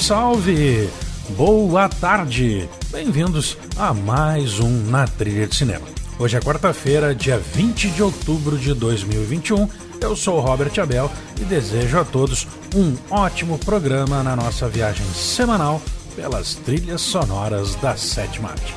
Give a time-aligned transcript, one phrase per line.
[0.00, 0.88] Salve!
[1.36, 2.66] Boa tarde!
[2.90, 5.86] Bem-vindos a mais um Na Trilha de Cinema.
[6.18, 9.68] Hoje é quarta-feira, dia 20 de outubro de 2021.
[10.00, 15.82] Eu sou Robert Abel e desejo a todos um ótimo programa na nossa viagem semanal
[16.16, 18.74] pelas trilhas sonoras da sétima arte.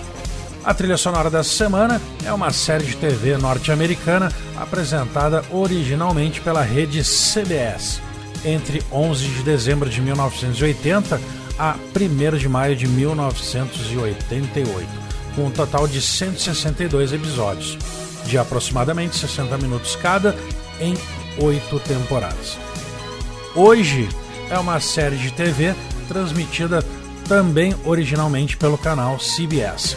[0.64, 7.02] A trilha sonora dessa semana é uma série de TV norte-americana apresentada originalmente pela rede
[7.02, 8.03] CBS
[8.46, 11.20] entre 11 de dezembro de 1980
[11.58, 14.88] a 1 de maio de 1988,
[15.36, 17.78] com um total de 162 episódios,
[18.26, 20.36] de aproximadamente 60 minutos cada,
[20.80, 20.96] em
[21.40, 22.58] oito temporadas.
[23.56, 24.10] Hoje
[24.50, 25.76] é uma série de TV
[26.08, 26.84] transmitida
[27.28, 29.96] também originalmente pelo canal CBS.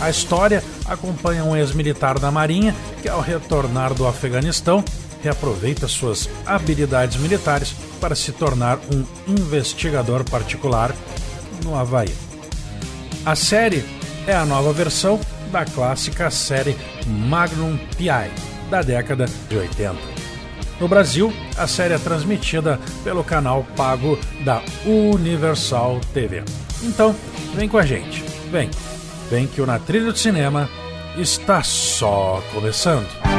[0.00, 4.84] A história acompanha um ex-militar da Marinha que, ao retornar do Afeganistão,
[5.24, 10.94] reaproveita suas habilidades militares para se tornar um investigador particular
[11.64, 12.14] no Havaí.
[13.24, 13.82] A série
[14.26, 15.18] é a nova versão
[15.50, 18.30] da clássica série Magnum P.I.
[18.70, 19.96] da década de 80.
[20.78, 26.42] No Brasil, a série é transmitida pelo canal pago da Universal TV.
[26.82, 27.14] Então,
[27.54, 28.22] vem com a gente.
[28.50, 28.68] Vem,
[29.30, 30.68] vem que o Na Trilha do Cinema
[31.16, 33.33] está só começando.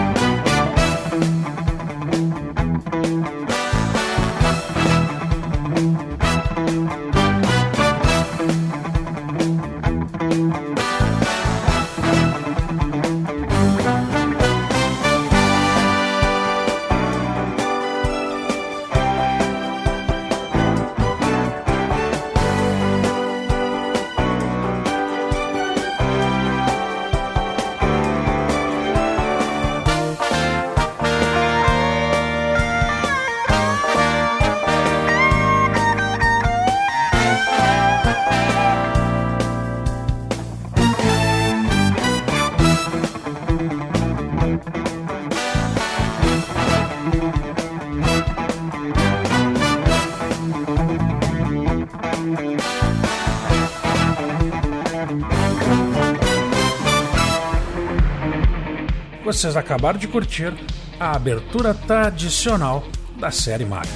[59.35, 60.53] Vocês acabaram de curtir
[60.97, 62.87] a abertura tradicional
[63.19, 63.89] da série Maga.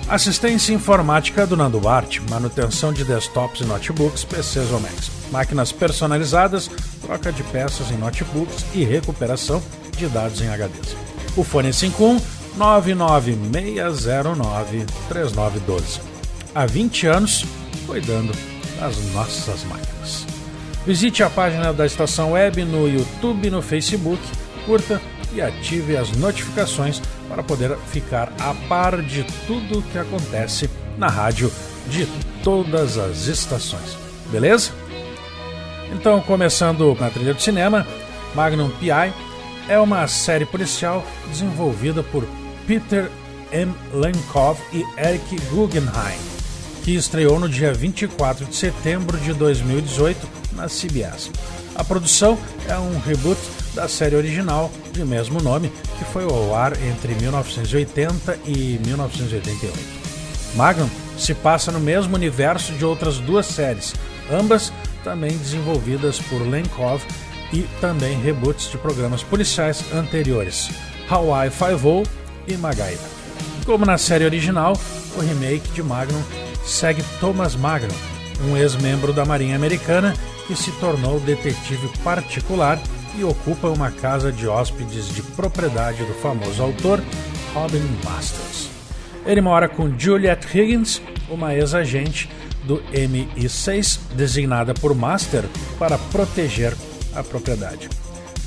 [0.10, 6.70] Assistência informática do Nando Bart, manutenção de desktops e notebooks, PCs ou Macs, máquinas personalizadas,
[7.02, 9.64] troca de peças em notebooks e recuperação
[9.98, 10.96] de dados em HDs.
[11.36, 12.22] O fone é 51
[12.56, 16.02] 99609 3912.
[16.54, 17.44] Há 20 anos,
[17.88, 18.32] cuidando
[18.80, 20.28] das nossas máquinas.
[20.86, 24.22] Visite a página da estação web no YouTube e no Facebook,
[24.68, 25.02] curta
[25.34, 31.52] e ative as notificações para poder ficar a par de tudo que acontece na rádio
[31.90, 32.08] de
[32.44, 33.98] todas as estações.
[34.32, 34.83] Beleza?
[35.94, 37.86] Então, começando na trilha do cinema,
[38.34, 39.14] Magnum P.I.
[39.70, 42.28] é uma série policial desenvolvida por
[42.66, 43.10] Peter
[43.52, 43.72] M.
[43.94, 46.18] Lenkov e Eric Guggenheim,
[46.84, 51.30] que estreou no dia 24 de setembro de 2018 na CBS.
[51.76, 53.40] A produção é um reboot
[53.76, 59.80] da série original de mesmo nome, que foi ao ar entre 1980 e 1988.
[60.56, 63.94] Magnum se passa no mesmo universo de outras duas séries,
[64.32, 64.74] ambas
[65.04, 67.04] também desenvolvidas por Lenkov
[67.52, 70.70] e também reboots de programas policiais anteriores,
[71.10, 72.04] Hawaii Five-O
[72.48, 72.98] e MacGyver.
[73.66, 74.74] Como na série original,
[75.16, 76.22] o remake de Magnum
[76.66, 77.96] segue Thomas Magnum,
[78.50, 80.16] um ex-membro da Marinha Americana
[80.48, 82.80] que se tornou detetive particular
[83.18, 87.02] e ocupa uma casa de hóspedes de propriedade do famoso autor
[87.54, 88.70] Robin Masters.
[89.26, 92.30] Ele mora com Juliet Higgins, uma ex-agente
[92.66, 95.44] do MI6 designada por Master
[95.78, 96.76] para proteger
[97.16, 97.90] a propriedade.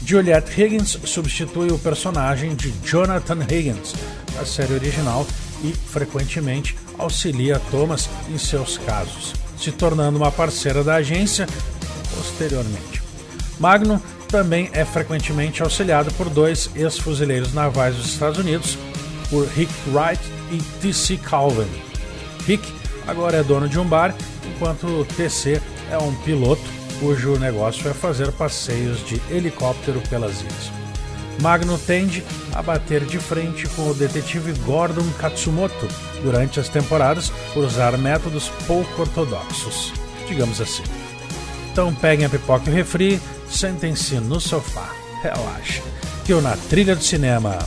[0.04, 3.94] Juliet Higgins substitui o personagem de Jonathan Higgins
[4.34, 5.26] na série original
[5.64, 11.46] e frequentemente auxilia Thomas em seus casos, se tornando uma parceira da agência
[12.14, 13.02] posteriormente.
[13.58, 18.76] Magnum também é frequentemente auxiliado por dois ex-fuzileiros navais dos Estados Unidos,
[19.30, 20.22] por Rick Wright
[20.52, 21.16] e T.C.
[21.16, 21.66] Calvin.
[22.46, 22.75] Rick
[23.06, 24.14] agora é dono de um bar,
[24.44, 25.60] enquanto TC
[25.90, 30.72] é um piloto cujo negócio é fazer passeios de helicóptero pelas ilhas.
[31.40, 32.24] Magno tende
[32.54, 35.86] a bater de frente com o detetive Gordon Katsumoto
[36.22, 39.92] durante as temporadas por usar métodos pouco ortodoxos,
[40.26, 40.82] digamos assim.
[41.70, 43.20] Então peguem a pipoca e o refri,
[43.50, 44.90] sentem-se no sofá,
[45.22, 45.82] relaxa,
[46.24, 47.58] que eu na trilha do cinema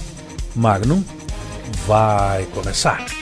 [0.55, 1.03] Magnum
[1.85, 3.18] vai começar.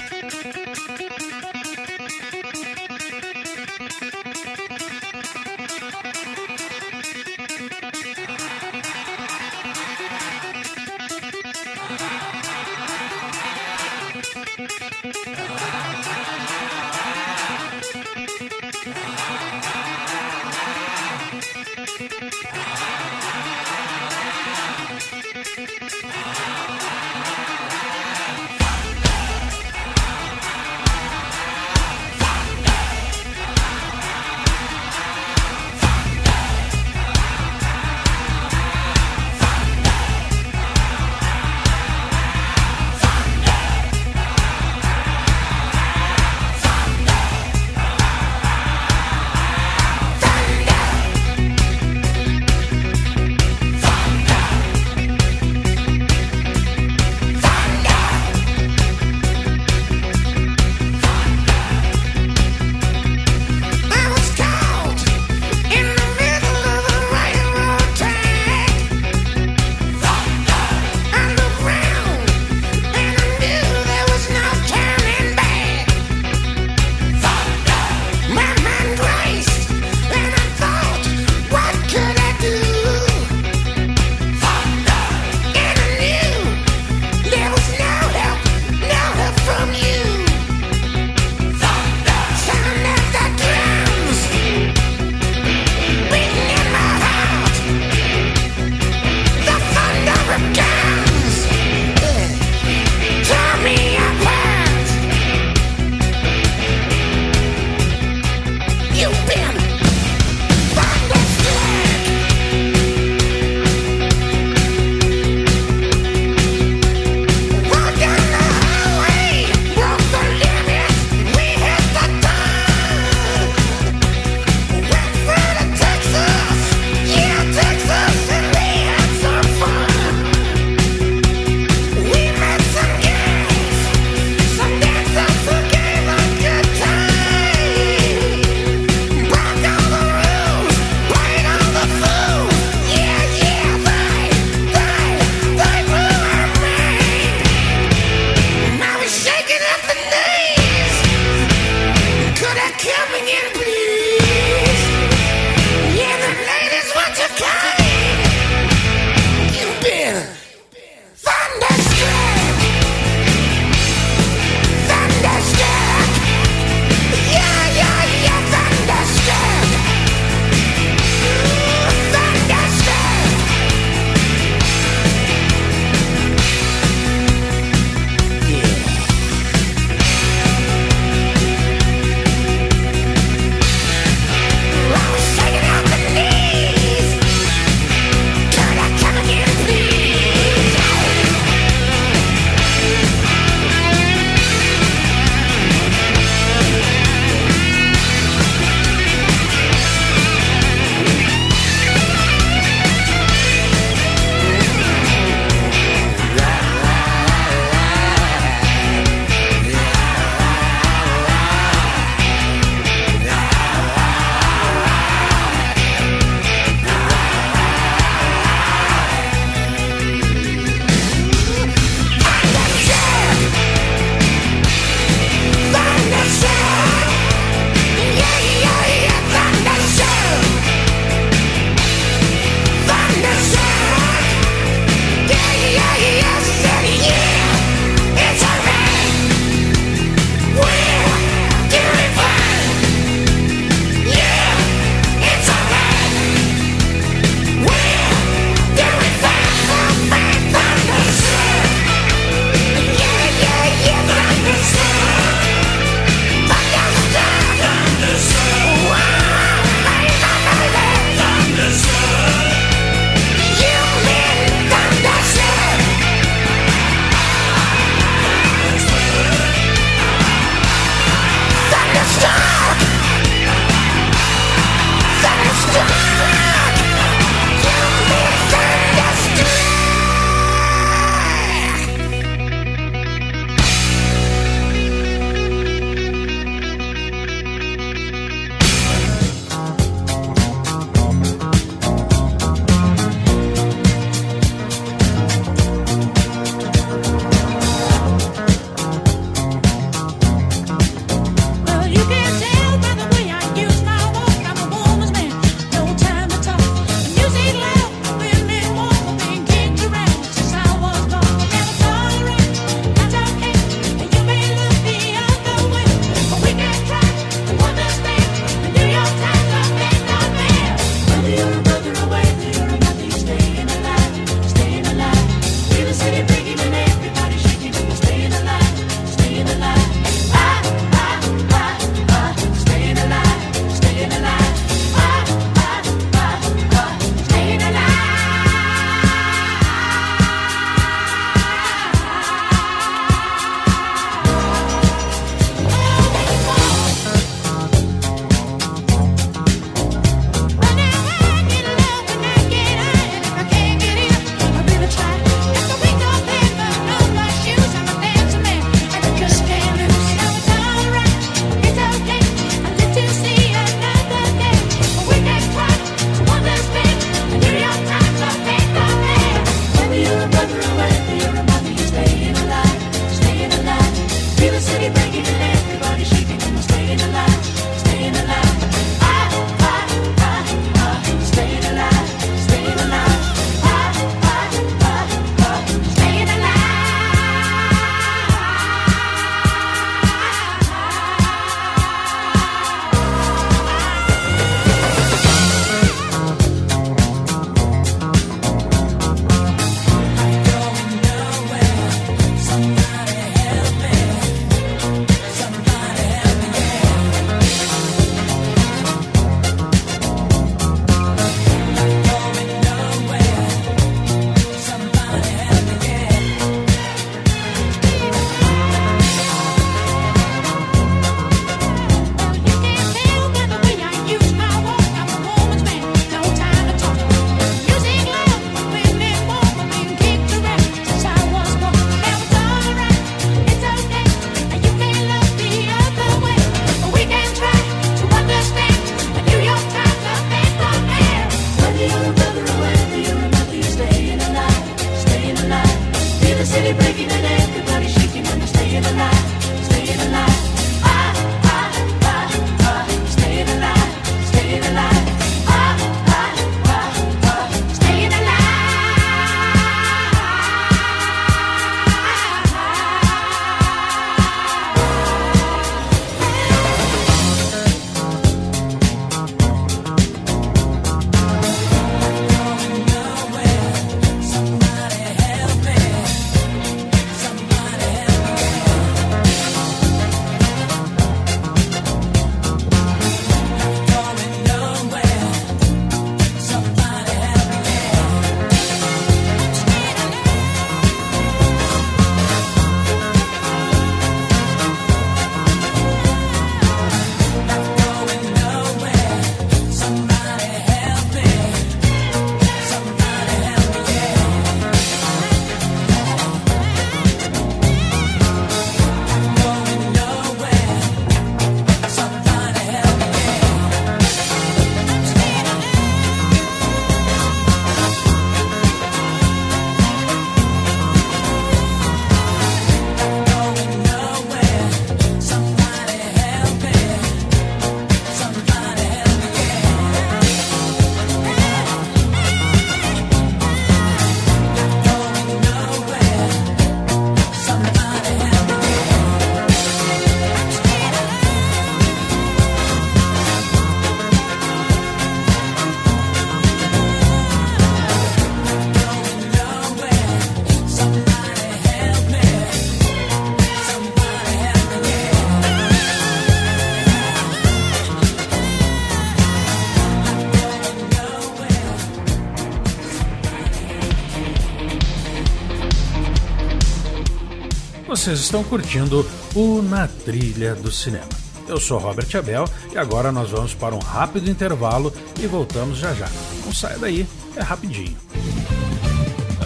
[568.08, 571.10] Vocês estão curtindo o Na Trilha do Cinema.
[571.46, 575.94] Eu sou Robert Abel e agora nós vamos para um rápido intervalo e voltamos já
[575.94, 576.08] já.
[576.46, 577.98] Não saia daí, é rapidinho.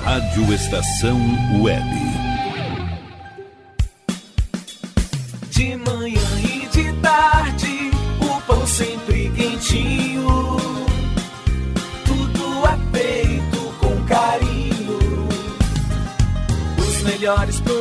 [0.03, 1.19] Rádio Estação
[1.59, 1.83] Web.
[5.49, 10.57] De manhã e de tarde, o pão sempre quentinho.
[12.05, 14.99] Tudo é feito com carinho.
[16.77, 17.80] Os melhores produtos,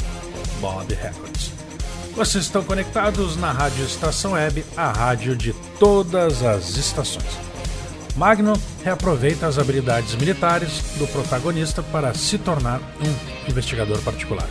[0.61, 1.57] Bob Records.
[2.17, 7.27] Vocês estão conectados na Rádio Estação Web, a rádio de todas as estações.
[8.17, 14.49] Magno reaproveita as habilidades militares do protagonista para se tornar um investigador particular.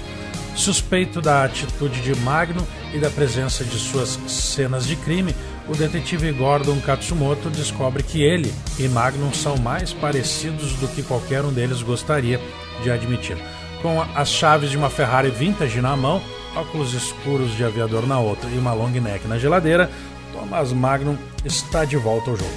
[0.55, 5.35] Suspeito da atitude de Magno e da presença de suas cenas de crime,
[5.67, 11.43] o detetive Gordon Katsumoto descobre que ele e Magnum são mais parecidos do que qualquer
[11.43, 12.39] um deles gostaria
[12.83, 13.37] de admitir.
[13.81, 16.21] Com as chaves de uma Ferrari vintage na mão,
[16.55, 19.89] óculos escuros de aviador na outra e uma long neck na geladeira,
[20.31, 22.51] Thomas Magnum está de volta ao jogo.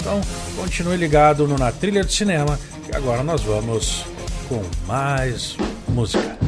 [0.00, 0.20] Então,
[0.56, 4.04] continue ligado no Na Trilha de Cinema, que agora nós vamos
[4.48, 5.56] com mais
[5.88, 6.47] música.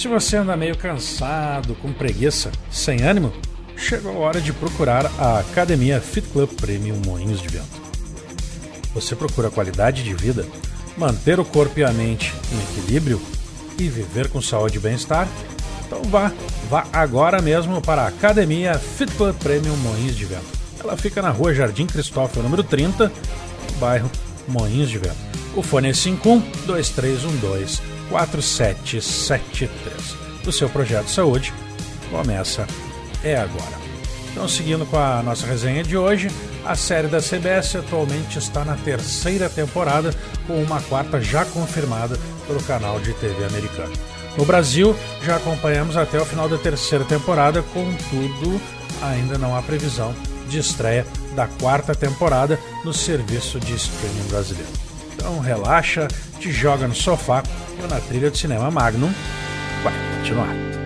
[0.00, 3.30] Se você anda meio cansado, com preguiça, sem ânimo,
[3.76, 7.82] chegou a hora de procurar a Academia Fit Club Premium Moinhos de Vento.
[8.94, 10.46] Você procura qualidade de vida,
[10.96, 13.20] manter o corpo e a mente em equilíbrio
[13.78, 15.28] e viver com saúde e bem-estar?
[15.86, 16.32] Então vá,
[16.70, 20.58] vá agora mesmo para a Academia Fit Club Premium Moinhos de Vento.
[20.82, 23.12] Ela fica na rua Jardim Cristóvão, número 30,
[23.72, 24.10] no bairro
[24.48, 25.20] Moinhos de Vento.
[25.54, 30.46] O fone é 51 2312 4773.
[30.46, 31.54] O seu projeto de saúde
[32.10, 32.66] começa
[33.24, 33.80] é agora.
[34.30, 36.28] Então, seguindo com a nossa resenha de hoje,
[36.64, 40.14] a série da CBS atualmente está na terceira temporada,
[40.46, 43.92] com uma quarta já confirmada pelo canal de TV americano.
[44.36, 48.60] No Brasil, já acompanhamos até o final da terceira temporada, contudo,
[49.02, 50.14] ainda não há previsão
[50.48, 54.89] de estreia da quarta temporada no serviço de streaming brasileiro.
[55.20, 57.42] Então relaxa, te joga no sofá
[57.78, 59.12] e na trilha de cinema Magnum
[59.84, 60.79] vai continuar.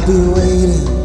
[0.00, 0.99] I'll be waiting.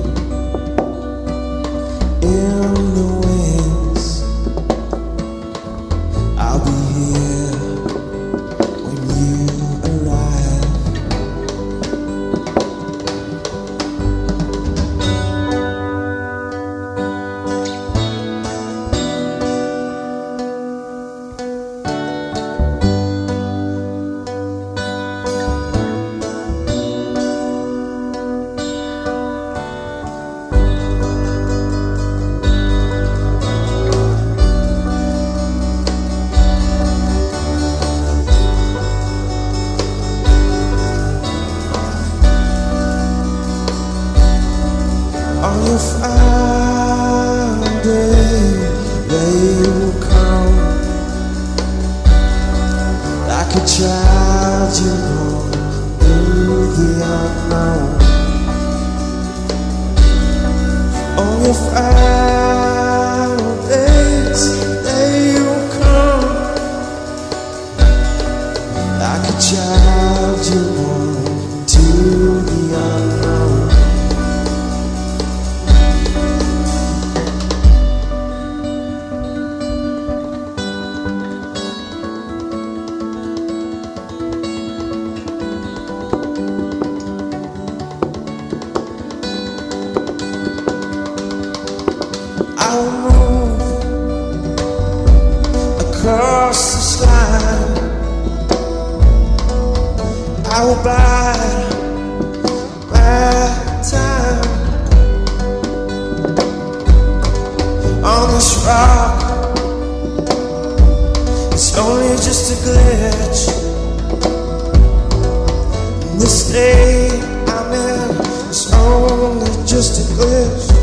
[120.18, 120.75] Yes.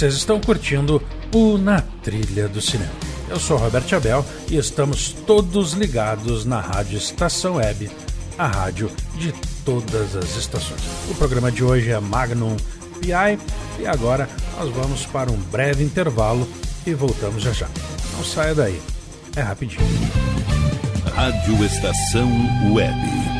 [0.00, 2.90] Vocês estão curtindo o Na Trilha do Cinema.
[3.28, 7.90] Eu sou Roberto Abel e estamos todos ligados na Rádio Estação Web,
[8.38, 9.30] a rádio de
[9.62, 10.80] todas as estações.
[11.10, 12.56] O programa de hoje é Magnum
[12.98, 13.38] PI
[13.78, 14.26] e agora
[14.56, 16.48] nós vamos para um breve intervalo
[16.86, 17.68] e voltamos já já.
[18.16, 18.80] Não saia daí,
[19.36, 19.82] é rapidinho.
[21.14, 22.30] Rádio Estação
[22.72, 23.39] Web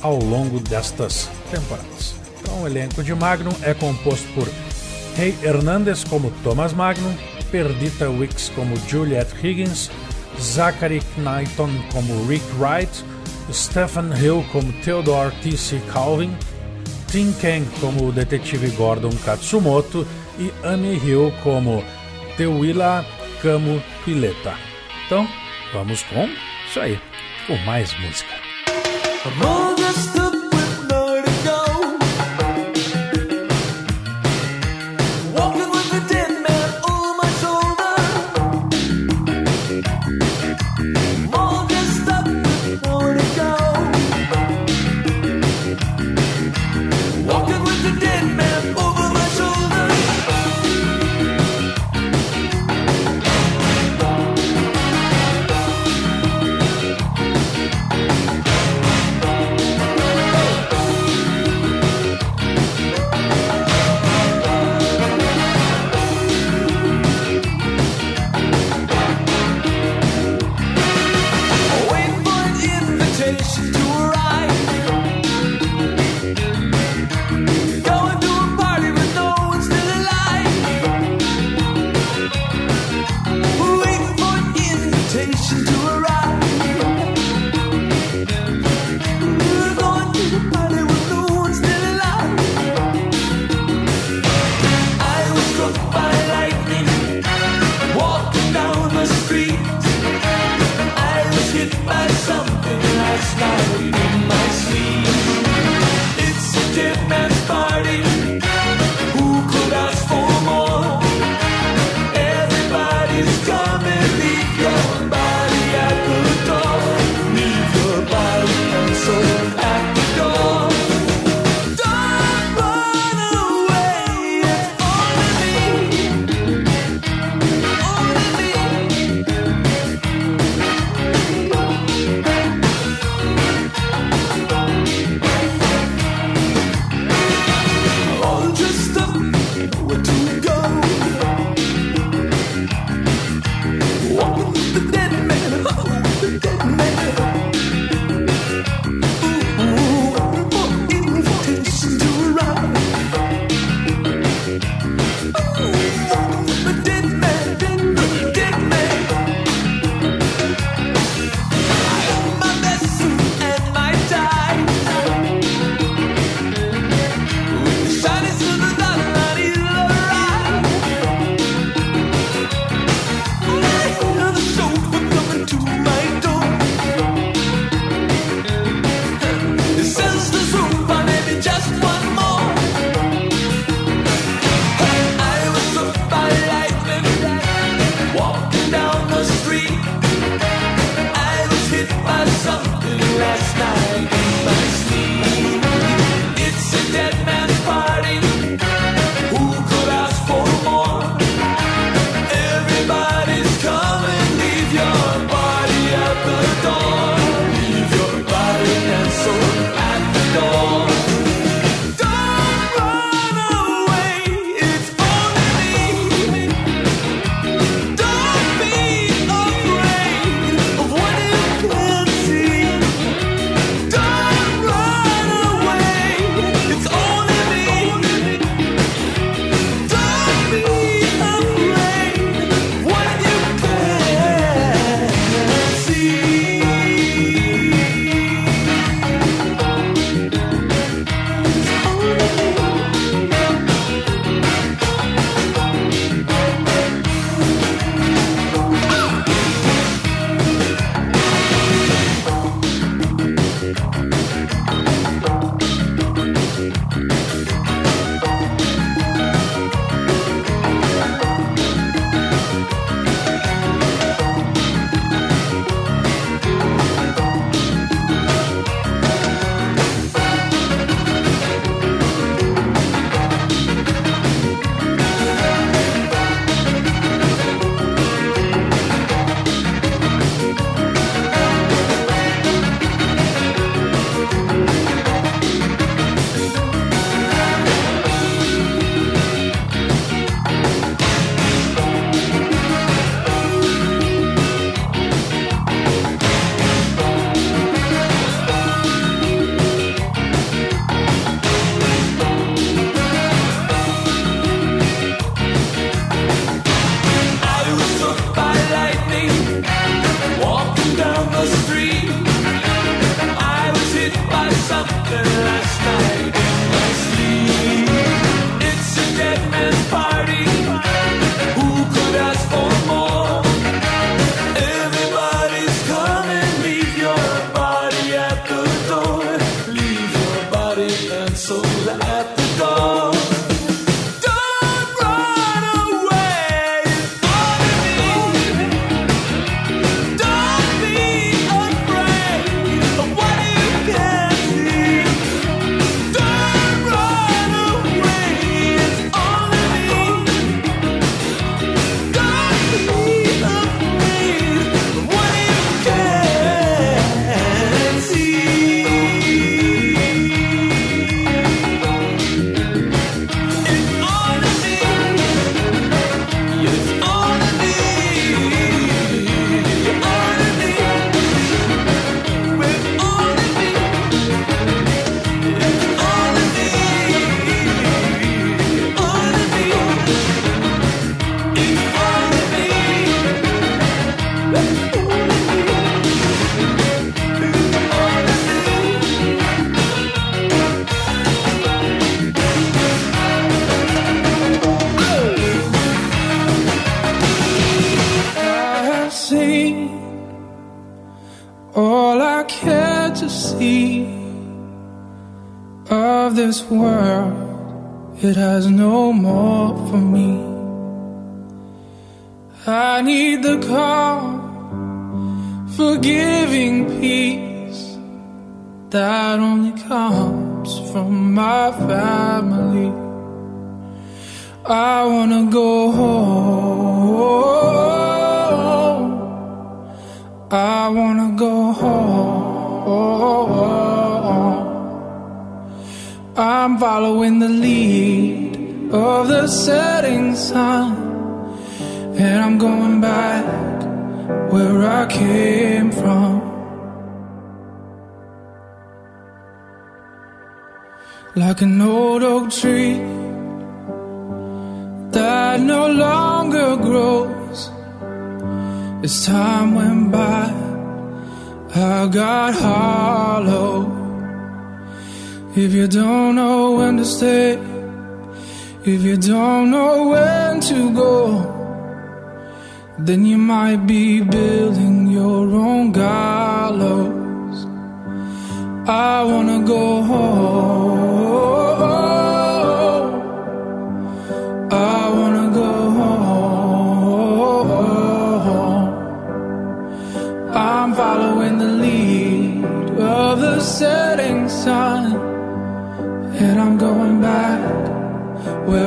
[0.00, 2.14] ao longo destas temporadas.
[2.40, 4.48] Então, o elenco de Magnum é composto por
[5.16, 7.14] Rey Hernandez como Thomas Magnum,
[7.50, 9.90] Perdita Wicks como Juliet Higgins,
[10.40, 12.90] Zachary Knighton como Rick Wright,
[13.52, 15.80] Stephen Hill como Theodore T.C.
[15.92, 16.36] Calvin,
[17.10, 20.06] Tim Kang como o detetive Gordon Katsumoto
[20.38, 21.84] e Annie Hill como
[22.36, 23.04] Teuila
[23.42, 24.54] Kamo Pileta.
[25.06, 25.28] Então,
[25.72, 26.28] vamos com
[26.66, 26.98] isso aí,
[27.46, 28.34] com mais música.
[29.24, 29.71] Walking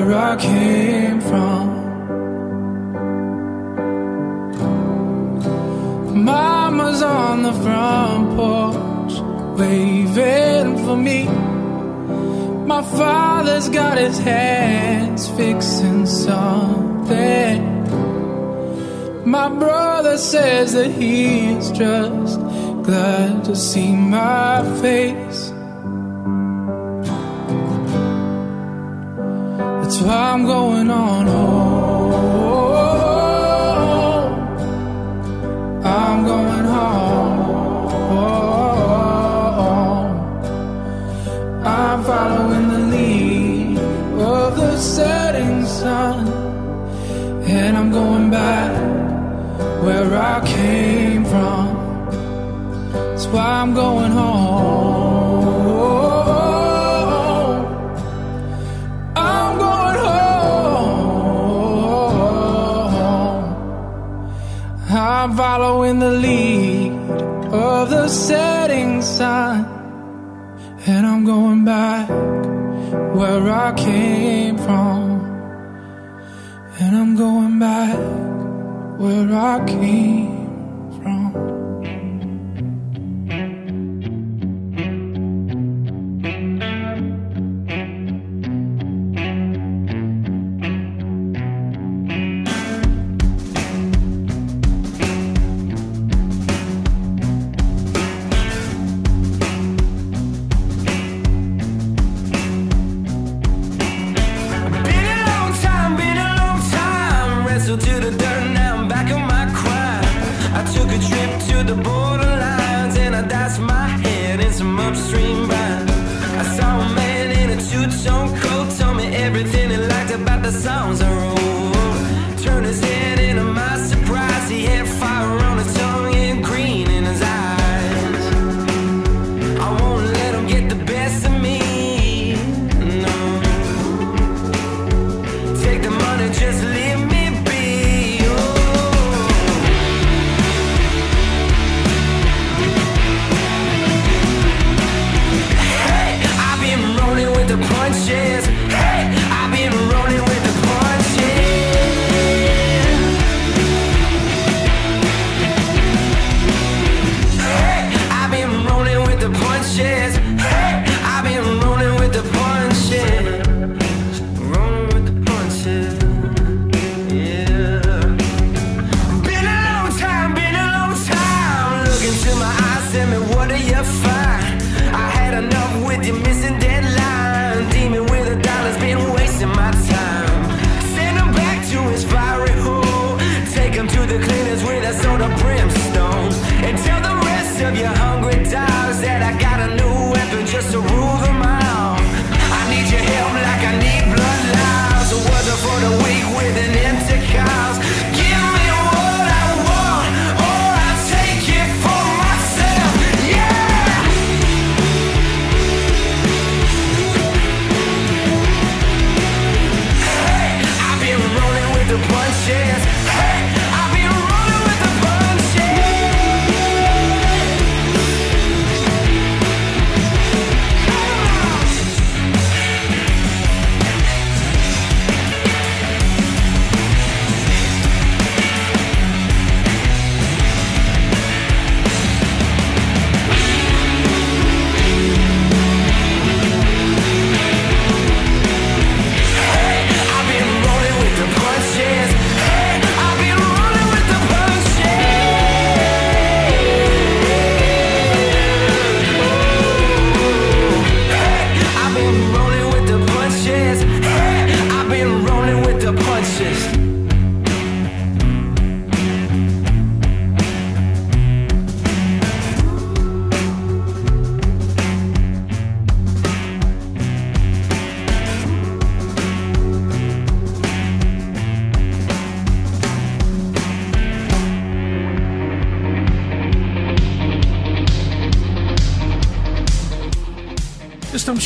[0.06, 1.66] where I came from.
[6.24, 9.14] Mama's on the front porch,
[9.60, 11.22] waving for me.
[12.74, 17.64] My father's got his hands fixing something.
[19.26, 22.40] My brother says that he's just
[22.84, 25.35] glad to see my face.
[29.96, 32.12] That's why I'm going on home.
[35.86, 37.40] I'm going home.
[41.64, 43.80] I'm following the lead
[44.20, 46.28] of the setting sun,
[47.48, 48.76] and I'm going back
[49.82, 51.70] where I came from.
[52.92, 54.55] That's why I'm going home.
[65.26, 66.92] I'm following the lead
[67.52, 69.66] of the setting sun,
[70.86, 72.08] and I'm going back
[73.16, 75.26] where I came from,
[76.80, 77.98] and I'm going back
[79.00, 80.35] where I came.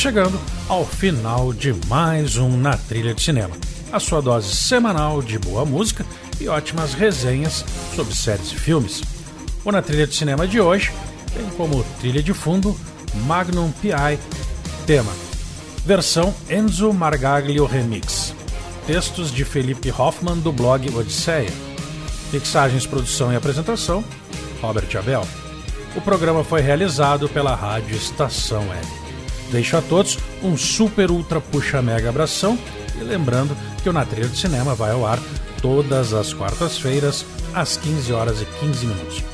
[0.00, 3.54] Chegando ao final de mais um Na Trilha de Cinema,
[3.92, 6.06] a sua dose semanal de boa música
[6.40, 7.62] e ótimas resenhas
[7.94, 9.02] sobre séries e filmes.
[9.62, 10.90] O Na Trilha de Cinema de hoje
[11.34, 12.74] tem como trilha de fundo
[13.26, 14.18] Magnum P.I.
[14.86, 15.12] Tema,
[15.84, 18.34] versão Enzo Margaglio Remix.
[18.86, 21.52] Textos de Felipe Hoffman do blog Odisseia.
[22.32, 24.02] Mixagens, produção e apresentação,
[24.62, 25.28] Robert Abel.
[25.94, 28.99] O programa foi realizado pela Rádio Estação Web.
[29.50, 32.58] Deixo a todos um super ultra puxa mega abração
[33.00, 35.18] e lembrando que o Na de Cinema vai ao ar
[35.60, 37.24] todas as quartas-feiras
[37.54, 39.24] às 15 horas e 15 minutos.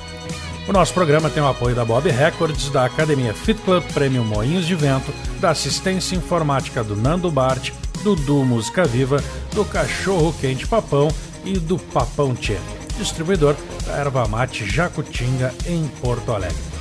[0.69, 4.67] O nosso programa tem o apoio da Bob Records, da Academia Fit Club Premium Moinhos
[4.67, 7.71] de Vento, da assistência informática do Nando Bart,
[8.03, 9.23] do Du Música Viva,
[9.55, 11.09] do Cachorro Quente Papão
[11.45, 12.59] e do Papão Tchê,
[12.99, 13.55] distribuidor
[13.87, 16.76] da erva mate Jacutinga em Porto Alegre.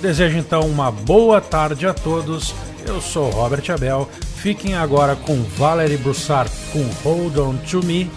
[0.00, 2.54] Desejo então uma boa tarde a todos.
[2.86, 4.08] Eu sou Robert Abel.
[4.36, 8.10] Fiquem agora com Valerie Broussard com Hold On To Me.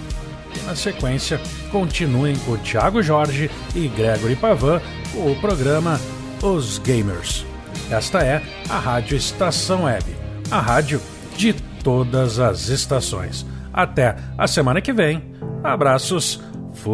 [0.56, 6.00] E na sequência, continuem com Thiago Jorge e Gregory Pavan com o programa
[6.44, 7.46] Os Gamers.
[7.90, 10.06] Esta é a Rádio Estação Web,
[10.50, 11.02] a rádio
[11.36, 11.54] de
[11.84, 13.46] todas as estações.
[13.74, 15.24] Até a semana que vem.
[15.64, 16.42] Abraços.
[16.74, 16.92] Fui.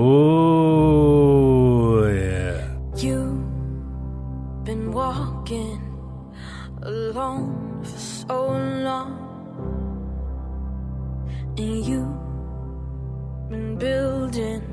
[4.98, 5.80] Walking
[6.82, 8.48] alone for so
[8.88, 9.14] long,
[11.56, 14.64] and you've been building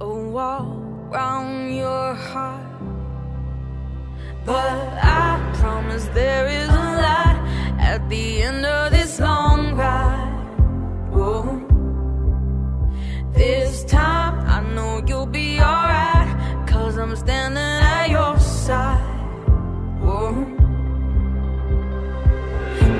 [0.00, 0.66] a wall
[1.12, 2.82] around your heart.
[4.44, 7.40] But I promise there is a light
[7.78, 10.42] at the end of this long ride.
[11.12, 11.44] Whoa.
[13.32, 16.66] This time I know you'll be alright.
[16.66, 19.09] Cause I'm standing at your side.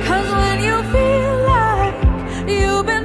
[0.07, 1.97] Cause when you feel like
[2.49, 3.00] you've been